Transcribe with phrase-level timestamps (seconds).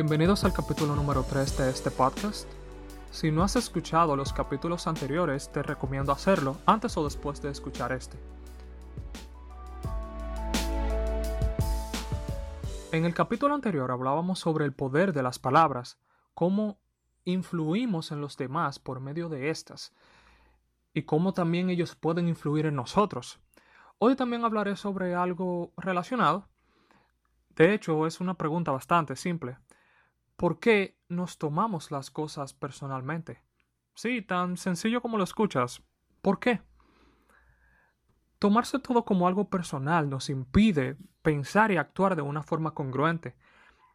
[0.00, 2.48] Bienvenidos al capítulo número 3 de este podcast.
[3.10, 7.90] Si no has escuchado los capítulos anteriores, te recomiendo hacerlo antes o después de escuchar
[7.90, 8.16] este.
[12.92, 15.98] En el capítulo anterior hablábamos sobre el poder de las palabras,
[16.32, 16.78] cómo
[17.24, 19.92] influimos en los demás por medio de estas
[20.94, 23.40] y cómo también ellos pueden influir en nosotros.
[23.98, 26.46] Hoy también hablaré sobre algo relacionado.
[27.56, 29.56] De hecho, es una pregunta bastante simple.
[30.38, 33.42] ¿Por qué nos tomamos las cosas personalmente?
[33.94, 35.82] Sí, tan sencillo como lo escuchas.
[36.22, 36.62] ¿Por qué?
[38.38, 43.34] Tomarse todo como algo personal nos impide pensar y actuar de una forma congruente.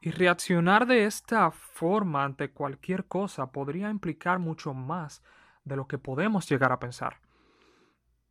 [0.01, 5.23] Y reaccionar de esta forma ante cualquier cosa podría implicar mucho más
[5.63, 7.21] de lo que podemos llegar a pensar.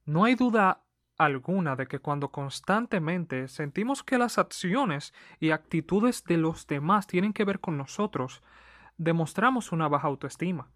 [0.05, 0.82] No hay duda
[1.19, 7.33] alguna de que cuando constantemente sentimos que las acciones y actitudes de los demás tienen
[7.33, 8.43] que ver con nosotros,
[8.99, 10.69] demostramos una baja autoestima.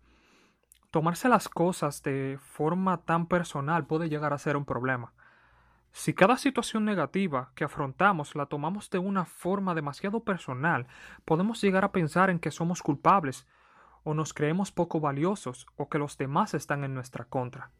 [0.91, 5.13] Tomarse las cosas de forma tan personal puede llegar a ser un problema.
[5.93, 10.87] Si cada situación negativa que afrontamos la tomamos de una forma demasiado personal,
[11.25, 13.47] podemos llegar a pensar en que somos culpables,
[14.05, 17.71] o nos creemos poco valiosos, o que los demás están en nuestra contra.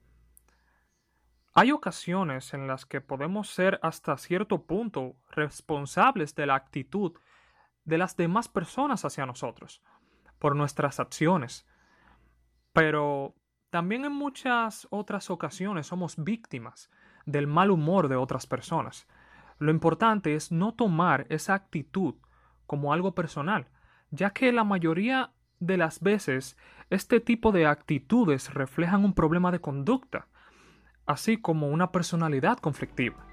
[1.59, 7.15] Hay ocasiones en las que podemos ser hasta cierto punto responsables de la actitud
[7.87, 9.83] de las demás personas hacia nosotros,
[10.39, 11.67] por nuestras acciones,
[12.75, 13.35] pero
[13.71, 16.91] también en muchas otras ocasiones somos víctimas
[17.25, 19.09] del mal humor de otras personas.
[19.59, 22.17] Lo importante es no tomar esa actitud
[22.67, 23.71] como algo personal,
[24.11, 26.59] ya que la mayoría de las veces
[26.91, 30.29] este tipo de actitudes reflejan un problema de conducta,
[31.07, 33.25] así como una personalidad conflictiva.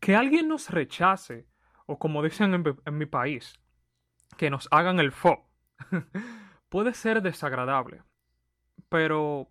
[0.00, 1.46] Que alguien nos rechace,
[1.84, 2.54] o como dicen
[2.86, 3.60] en, mi país,
[4.38, 5.46] que nos hagan el fo,
[6.70, 8.02] puede ser desagradable.
[8.88, 9.50] Pero,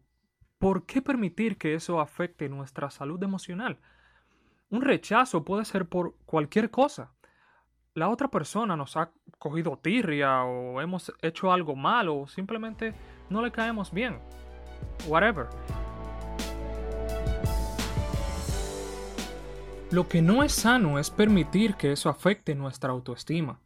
[0.58, 3.78] ¿por qué permitir que eso afecte nuestra salud emocional?
[4.70, 7.14] Un rechazo puede ser por cualquier cosa.
[7.94, 12.94] La otra persona nos ha cogido tirria o hemos hecho algo malo o simplemente
[13.30, 14.20] no le caemos bien.
[15.08, 15.48] Whatever.
[19.90, 23.62] Lo que no es sano es permitir que eso afecte nuestra autoestima.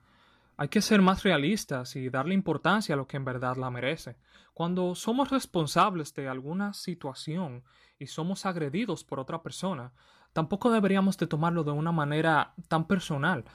[0.55, 4.17] Hay que ser más realistas y darle importancia a lo que en verdad la merece.
[4.53, 7.63] Cuando somos responsables de alguna situación
[7.97, 9.93] y somos agredidos por otra persona,
[10.33, 13.45] tampoco deberíamos de tomarlo de una manera tan personal.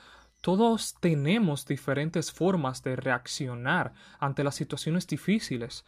[0.41, 5.85] Todos tenemos diferentes formas de reaccionar ante las situaciones difíciles.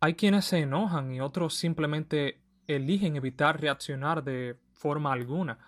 [0.00, 5.58] Hay quienes se enojan y otros simplemente eligen evitar reaccionar de forma alguna.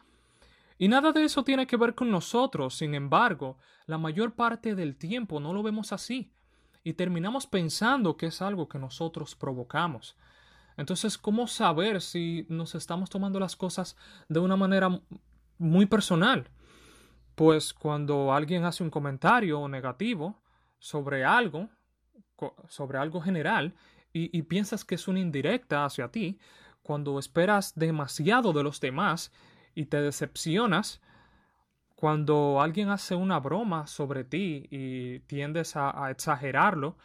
[0.77, 4.97] Y nada de eso tiene que ver con nosotros, sin embargo, la mayor parte del
[4.97, 6.33] tiempo no lo vemos así
[6.83, 10.17] y terminamos pensando que es algo que nosotros provocamos.
[10.77, 13.97] Entonces, ¿cómo saber si nos estamos tomando las cosas
[14.29, 15.01] de una manera
[15.59, 16.51] muy personal?
[17.35, 20.43] Pues cuando alguien hace un comentario negativo
[20.79, 21.69] sobre algo,
[22.69, 23.75] sobre algo general,
[24.13, 26.39] y, y piensas que es una indirecta hacia ti,
[26.83, 29.33] cuando esperas demasiado de los demás
[29.75, 31.01] y te decepcionas
[32.05, 36.99] cuando alguien hace una broma sobre ti y tiendes a, exagerarlo,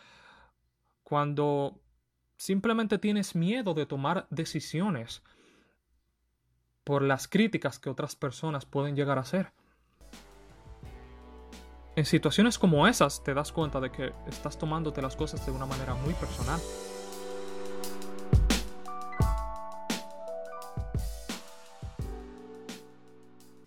[1.04, 1.80] cuando
[2.39, 5.21] simplemente tienes miedo de tomar decisiones
[6.86, 9.51] por las críticas que otras personas pueden llegar a hacer.
[11.97, 15.65] En situaciones como esas te das cuenta de que estás tomándote las cosas de una
[15.65, 16.62] manera muy personal.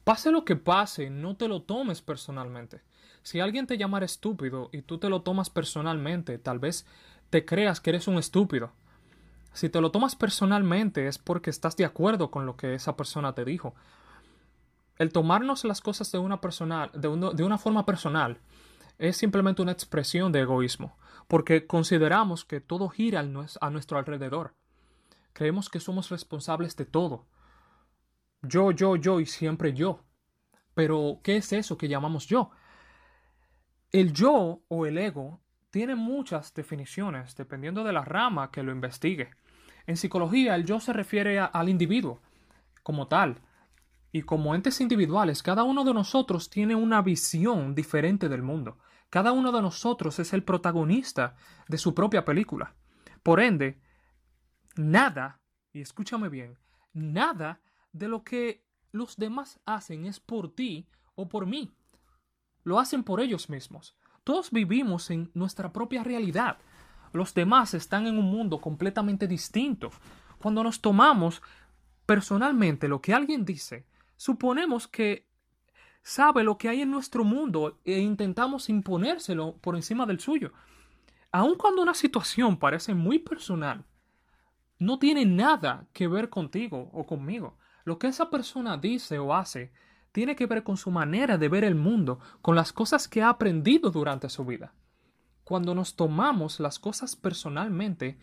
[0.03, 2.81] Pase lo que pase, no te lo tomes personalmente.
[3.23, 6.87] Si alguien te llamara estúpido y tú te lo tomas personalmente, tal vez
[7.33, 8.73] te creas que eres un estúpido.
[9.55, 13.35] Si te lo tomas personalmente es porque estás de acuerdo con lo que esa persona
[13.35, 13.75] te dijo.
[14.99, 18.39] El tomarnos las cosas de una, personal, de, una forma personal
[18.99, 20.95] es simplemente una expresión de egoísmo,
[21.27, 24.53] porque consideramos que todo gira a nuestro alrededor.
[25.33, 27.25] Creemos que somos responsables de todo
[28.43, 30.01] yo, yo, yo y siempre yo.
[30.75, 32.51] Pero, ¿qué es eso que llamamos yo?
[33.91, 35.41] El yo o el ego
[35.73, 39.31] tiene muchas definiciones dependiendo de la rama que lo investigue.
[39.87, 42.21] En psicología, el yo se refiere al individuo
[42.83, 43.41] como tal.
[44.13, 48.79] Y como entes individuales, cada uno de nosotros tiene una visión diferente del mundo.
[49.09, 51.37] Cada uno de nosotros es el protagonista
[51.69, 52.75] de su propia película.
[53.23, 53.81] Por ende,
[54.77, 55.41] nada,
[55.73, 56.59] y escúchame bien,
[56.93, 61.73] nada de lo que los demás hacen es por ti o por mí.
[62.63, 63.97] Lo hacen por ellos mismos.
[64.25, 66.59] Todos vivimos en nuestra propia realidad.
[67.13, 69.91] Los demás están en un mundo completamente distinto.
[70.39, 71.43] Cuando nos tomamos
[72.07, 73.85] personalmente lo que alguien dice,
[74.17, 75.27] suponemos que
[76.03, 80.53] sabe lo que hay en nuestro mundo e intentamos imponérselo por encima del suyo.
[81.33, 83.85] Aun cuando una situación parece muy personal,
[84.79, 87.57] no tiene nada que ver contigo o conmigo.
[87.85, 89.73] Lo que esa persona dice o hace
[90.13, 93.31] tiene que ver con su manera de ver el mundo, con las cosas que ha
[93.31, 94.75] aprendido durante su vida.
[95.45, 98.19] Cuando nos tomamos las cosas personalmente,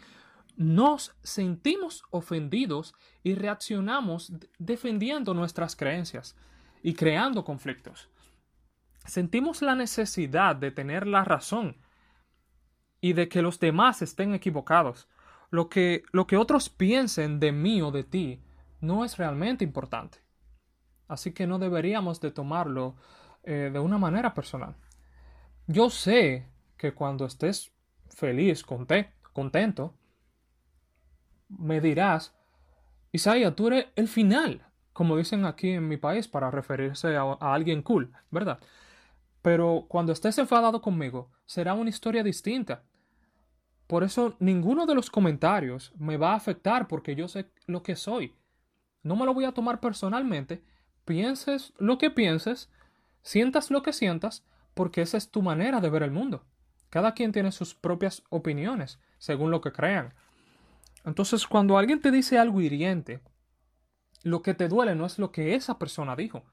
[0.56, 2.94] nos sentimos ofendidos
[3.24, 6.36] y reaccionamos defendiendo nuestras creencias
[6.84, 8.10] y creando conflictos.
[9.06, 11.78] Sentimos la necesidad de tener la razón
[13.02, 15.08] y de que los demás estén equivocados.
[15.50, 18.42] Lo que, lo que otros piensen de mí o de ti
[18.82, 20.20] no es realmente importante.
[21.10, 22.96] Así que no deberíamos de tomarlo
[23.44, 24.76] eh, de una manera personal.
[25.68, 26.48] Yo sé
[26.78, 27.74] que cuando estés
[28.10, 29.94] feliz, contento,
[31.50, 32.34] me dirás,
[33.12, 37.82] Isaiah, tú eres el final, como dicen aquí en mi país para referirse a alguien
[37.82, 38.60] cool, ¿verdad?
[39.42, 42.84] Pero cuando estés enfadado conmigo, será una historia distinta.
[43.88, 47.96] Por eso ninguno de los comentarios me va a afectar porque yo sé lo que
[47.96, 48.36] soy.
[49.02, 50.64] No me lo voy a tomar personalmente.
[51.10, 52.70] Pienses lo que pienses,
[53.24, 54.44] sientas lo que sientas,
[54.76, 56.46] porque esa es tu manera de ver el mundo.
[56.92, 60.14] Cada quien tiene sus propias opiniones, según lo que crean.
[61.04, 63.22] Entonces, cuando alguien te dice algo hiriente,
[64.22, 66.44] lo que te duele no es lo que esa persona dijo.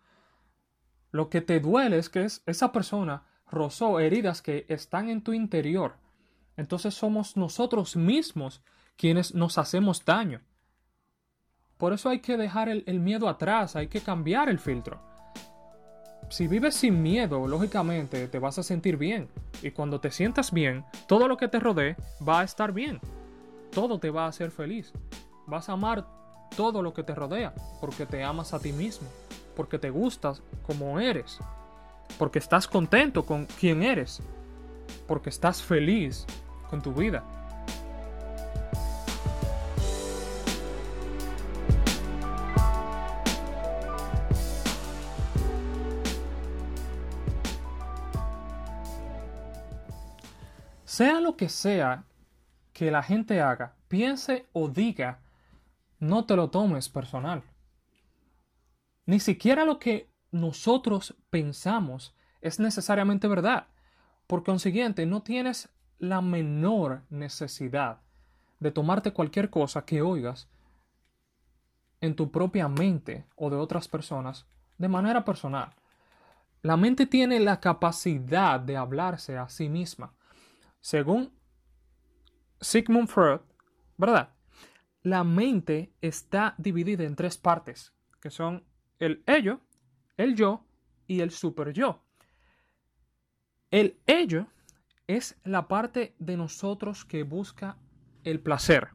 [1.11, 5.97] Lo que te duele es que esa persona rozó heridas que están en tu interior
[6.57, 8.63] entonces somos nosotros mismos
[8.97, 10.41] quienes nos hacemos daño.
[11.79, 14.99] Por eso hay que dejar el, miedo atrás, hay que cambiar el filtro.
[16.31, 19.29] Si vives sin miedo, lógicamente te vas a sentir bien.
[19.63, 21.97] Y cuando te sientas bien, todo lo que te rodee
[22.27, 22.99] va a estar bien.
[23.73, 24.93] Todo te va a hacer feliz.
[25.47, 26.07] Vas a amar
[26.57, 29.09] todo lo que te rodea, porque te amas a ti mismo,
[29.55, 31.39] porque te gustas como eres,
[32.19, 34.23] porque estás contento con quien eres,
[35.07, 36.27] porque estás feliz
[36.71, 37.23] con tu vida.
[50.97, 52.05] Sea lo que sea
[52.73, 55.19] que la gente haga, piense o diga,
[55.99, 57.43] no te lo tomes personal.
[59.05, 63.67] Ni siquiera lo que nosotros pensamos es necesariamente verdad.
[64.27, 68.01] Por consiguiente, no tienes la menor necesidad
[68.59, 70.49] de tomarte cualquier cosa que oigas
[72.01, 74.47] en tu propia mente o de otras personas
[74.79, 75.75] de manera personal.
[76.63, 80.16] La mente tiene la capacidad de hablarse a sí misma.
[80.81, 81.37] Según
[82.61, 83.41] Sigmund Freud,
[83.97, 84.35] ¿verdad?
[85.03, 88.65] La mente está dividida en tres partes, que son
[88.99, 89.61] el ello,
[90.17, 90.65] el yo
[91.07, 92.03] y el super yo.
[93.71, 94.47] El ello
[95.07, 97.79] es la parte de nosotros que busca
[98.25, 98.89] el placer.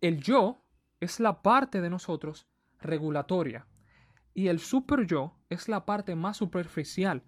[0.00, 0.64] El yo
[1.00, 2.46] es la parte de nosotros
[2.80, 3.66] regulatoria.
[4.32, 7.22] Y el super yo es la parte más superficial,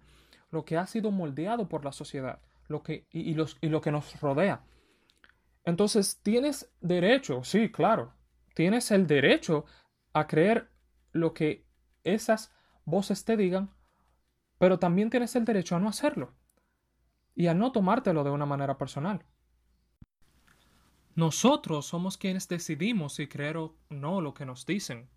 [0.49, 2.41] lo que ha sido moldeado por la sociedad
[2.73, 4.65] lo que, y, los, y lo que nos rodea.
[5.63, 8.13] Entonces, tienes derecho, sí, claro,
[8.53, 9.65] tienes el derecho
[10.11, 10.69] a creer
[11.13, 11.65] lo que
[12.03, 12.53] esas
[12.83, 13.69] voces te digan,
[14.57, 16.33] pero también tienes el derecho a no hacerlo
[17.35, 19.25] y a no tomártelo de una manera personal.
[21.15, 25.09] Nosotros somos quienes decidimos si creer o no lo que nos dicen.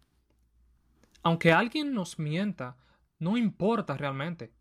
[1.22, 2.76] Aunque alguien nos mienta,
[3.18, 4.52] no importa realmente.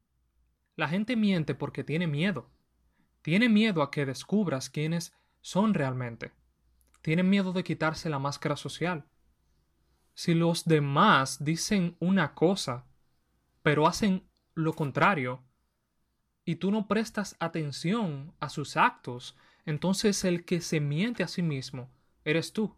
[0.78, 2.50] La gente miente porque tiene miedo.
[3.26, 6.32] Tiene miedo a que descubras quiénes son realmente.
[7.02, 9.04] Tiene miedo de quitarse la máscara social.
[10.14, 12.86] Si los demás dicen una cosa,
[13.64, 15.44] pero hacen lo contrario,
[16.46, 21.42] y tú no prestas atención a sus actos, entonces el que se miente a sí
[21.42, 21.90] mismo
[22.26, 22.76] eres tú.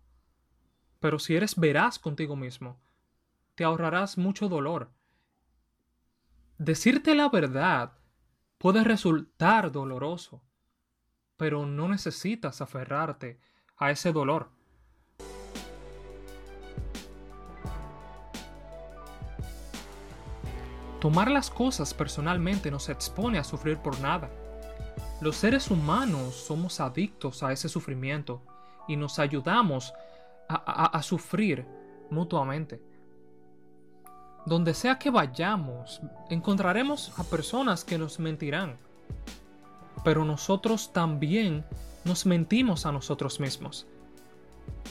[1.02, 2.80] Pero si eres veraz contigo mismo,
[3.56, 4.94] te ahorrarás mucho dolor.
[6.58, 7.97] Decirte la verdad
[8.58, 10.42] puede resultar doloroso,
[11.38, 13.40] pero no necesitas aferrarte
[13.78, 14.50] a ese dolor.
[21.00, 24.32] Tomar las cosas personalmente nos expone a sufrir por nada.
[25.22, 28.42] Los seres humanos somos adictos a ese sufrimiento
[28.88, 29.94] y nos ayudamos
[30.50, 31.66] a, sufrir
[32.10, 32.82] mutuamente.
[34.48, 36.00] Donde sea que vayamos,
[36.30, 38.78] encontraremos a personas que nos mentirán.
[40.06, 41.66] Pero nosotros también
[42.06, 43.88] nos mentimos a nosotros mismos.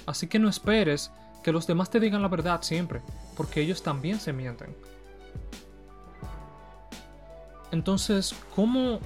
[0.05, 1.11] Así que no esperes
[1.43, 3.01] que los demás te digan la verdad siempre,
[3.35, 4.77] porque ellos también se mienten.
[7.73, 8.99] Entonces, ¿cómo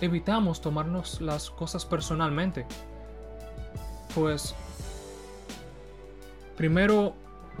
[0.00, 2.64] evitamos tomarnos las cosas personalmente?
[4.14, 4.54] Pues,
[6.56, 7.12] primero,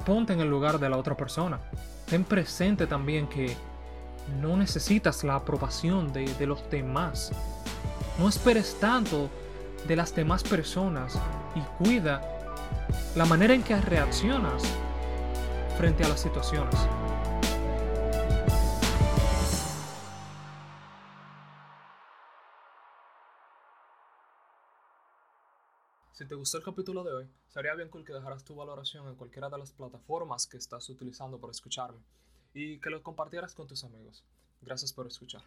[0.06, 1.60] ponte en el lugar de la otra persona.
[2.06, 3.56] Ten presente también que
[4.40, 7.32] no necesitas la aprobación de, de los demás.
[8.18, 9.28] No esperes tanto
[9.86, 11.18] de las demás personas
[11.54, 12.20] y cuida
[13.14, 14.62] la manera en que reaccionas
[15.76, 16.76] frente a las situaciones.
[26.16, 29.16] Si te gustó el capítulo de hoy, sería bien cool que dejaras tu valoración en
[29.16, 32.00] cualquiera de las plataformas que estás utilizando para escucharme
[32.54, 34.24] y que lo compartieras con tus amigos.
[34.62, 35.42] Gracias por escuchar.